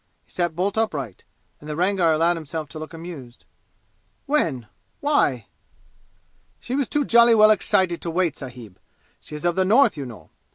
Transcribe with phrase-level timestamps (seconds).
[0.25, 1.25] He sat bolt upright,
[1.59, 3.45] and the Rangar allowed himself to look amused.
[4.25, 4.65] "When?
[4.99, 5.45] Why?"
[6.59, 8.79] "She was too jolly well excited to wait, sahib!
[9.19, 10.31] She is of the North, you know.